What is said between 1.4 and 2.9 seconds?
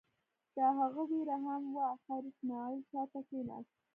هم وه، خیر اسماعیل